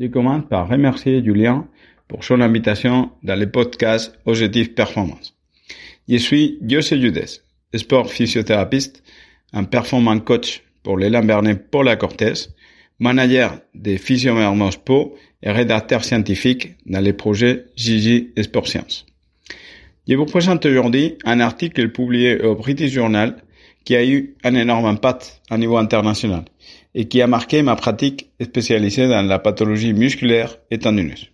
[0.00, 1.68] Je commence par remercier Julien
[2.08, 5.36] pour son invitation dans le podcast Objectif Performance.
[6.08, 7.26] Je suis José Judes,
[7.74, 9.02] sport physiothérapeute,
[9.52, 12.32] un performance coach pour l'élan Bernet Paula Cortés,
[12.98, 19.04] manager de Physiomermos Po et rédacteur scientifique dans les projets Gigi Sport Science.
[20.08, 23.36] Je vous présente aujourd'hui un article publié au British Journal
[23.84, 26.44] qui a eu un énorme impact à niveau international
[26.94, 31.30] et qui a marqué ma pratique spécialisée dans la pathologie musculaire et tendineuse.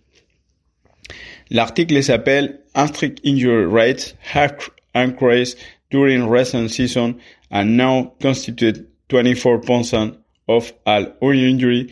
[1.49, 4.57] L'article s'appelle Strict Injury Rates Have
[4.93, 5.57] Increased
[5.89, 7.15] During Recent Season
[7.51, 10.13] and Now Constitute 24%
[10.47, 11.87] of all injury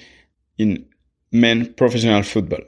[0.60, 0.76] in
[1.32, 2.66] Men Professional Football.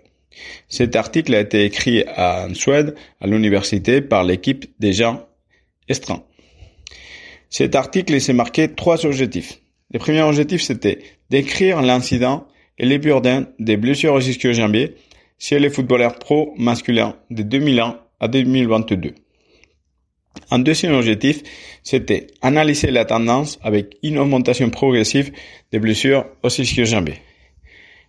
[0.68, 5.28] Cet article a été écrit en Suède, à l'université, par l'équipe des gens
[5.88, 6.24] estreints.
[7.50, 9.62] Cet article s'est marqué trois objectifs.
[9.92, 14.96] Le premier objectif, c'était d'écrire l'incident et les burdins des blessures au ischio-jambier
[15.40, 19.14] chez les footballeurs pro masculins de 2001 à 2022.
[20.52, 21.42] Un deuxième objectif,
[21.84, 25.32] c'était analyser la tendance avec une augmentation progressive
[25.72, 27.16] des blessures au ischio-jambier.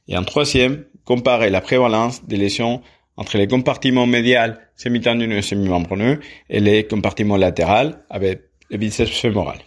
[0.09, 2.83] Et un troisième, comparer la prévalence des lésions
[3.17, 9.59] entre les compartiments médial, semi-tendineux et semi-membraneux et les compartiments latéraux avec le.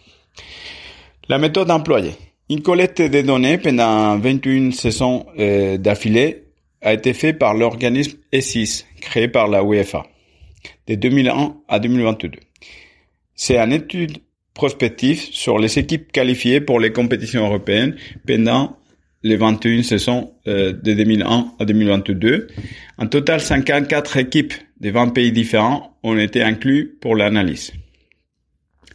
[1.30, 2.14] La méthode employée.
[2.50, 6.44] Une collecte de données pendant 21 saisons euh, d'affilée
[6.82, 10.04] a été faite par l'organisme E6, créé par la UEFA,
[10.88, 12.40] de 2001 à 2022.
[13.36, 14.18] C'est une étude
[14.54, 17.96] prospective sur les équipes qualifiées pour les compétitions européennes
[18.28, 18.78] pendant
[19.24, 22.48] les 21 saisons euh, de 2001 à 2022.
[22.98, 27.72] En total, 54 équipes de 20 pays différents ont été inclus pour l'analyse.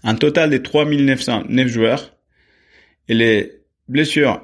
[0.06, 2.16] Un total de 3909 joueurs.
[3.08, 3.52] Et les
[3.88, 4.40] blessures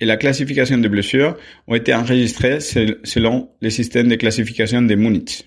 [0.00, 1.36] et la classification des blessures
[1.68, 5.46] ont été enregistrées selon les systèmes de classification de Munich,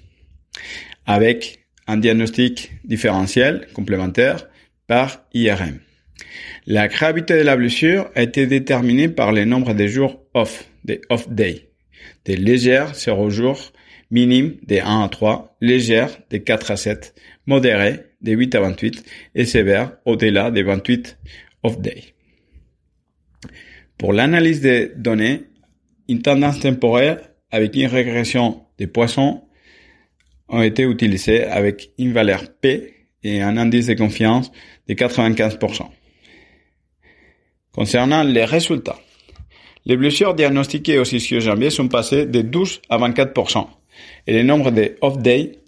[1.05, 4.47] avec un diagnostic différentiel complémentaire
[4.87, 5.79] par IRM.
[6.65, 11.01] La gravité de la blessure a été déterminée par le nombre de jours off, des
[11.09, 11.65] off days,
[12.23, 13.73] des légères 0 jours,
[14.11, 19.03] minimes des 1 à 3, légères des 4 à 7, modérées des 8 à 28
[19.35, 21.17] et sévères au-delà des 28
[21.63, 22.13] off days.
[23.97, 25.43] Pour l'analyse des données,
[26.07, 27.19] une tendance temporaire
[27.51, 29.43] avec une régression des poissons
[30.49, 34.51] ont été utilisées avec une valeur P et un indice de confiance
[34.87, 35.87] de 95%.
[37.73, 38.99] Concernant les résultats,
[39.85, 43.67] les blessures diagnostiquées au ischio-jambier sont passées de 12 à 24%
[44.25, 45.59] et le nombre de off-day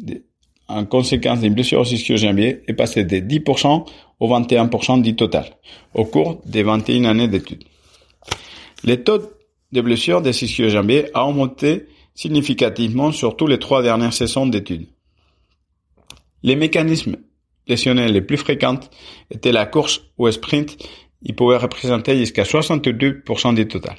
[0.67, 3.85] en conséquence des blessures au ischio-jambier est passé de 10%
[4.19, 5.45] au 21% du total
[5.93, 7.63] au cours des 21 années d'études.
[8.83, 9.19] Le taux
[9.71, 14.87] de blessures des ischio-jambiers a augmenté significativement sur tous les trois dernières saisons d'études.
[16.43, 17.17] Les mécanismes
[17.67, 18.79] lésionnels les plus fréquents
[19.29, 20.77] étaient la course ou sprint.
[21.21, 23.95] Ils pouvaient représenter jusqu'à 62% du total.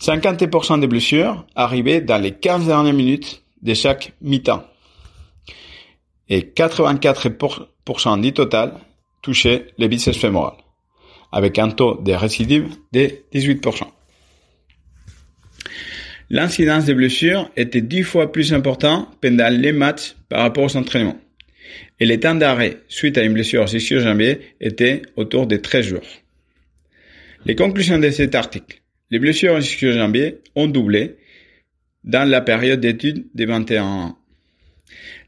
[0.00, 4.64] 50% des blessures arrivaient dans les 15 dernières minutes de chaque mi-temps.
[6.28, 8.74] Et 84% du total
[9.22, 10.64] touchaient les biceps fémorales
[11.32, 13.82] avec un taux de récidive de 18%.
[16.30, 21.18] L'incidence de blessures était dix fois plus important pendant les matchs par rapport aux entraînements.
[21.98, 26.06] Et le temps d'arrêt suite à une blessure ischio-jambier était autour de 13 jours.
[27.46, 28.83] Les conclusions de cet article.
[29.10, 31.16] Les blessures ischio-jambier ont doublé
[32.04, 34.18] dans la période d'étude des 21 ans.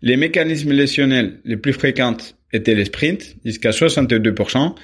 [0.02, 2.16] Les mécanismes lésionnels les plus fréquents
[2.52, 4.74] étaient les sprints, jusqu'à 62%,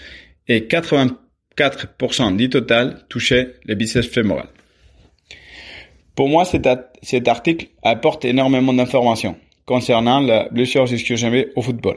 [0.48, 4.48] et 84% du total touchaient les biceps fémorales.
[6.14, 6.68] Pour moi, cet,
[7.02, 11.96] cet article apporte énormément d'informations concernant la blessure ischio-jambier au football,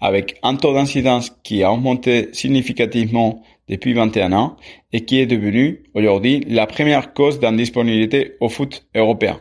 [0.00, 4.56] avec un taux d'incidence qui a augmenté significativement depuis 21 ans
[4.92, 9.40] et qui est devenu aujourd'hui la première cause d'indisponibilité au foot européen.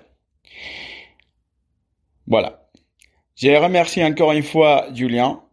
[2.28, 2.70] Voilà.
[3.36, 5.44] Je remercie encore une fois Julien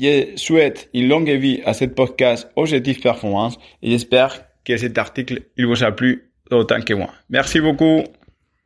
[0.00, 5.42] je souhaite une longue vie à cette podcast Objectif Performance et j'espère que cet article
[5.56, 7.10] il vous a plu autant que moi.
[7.28, 8.04] Merci beaucoup.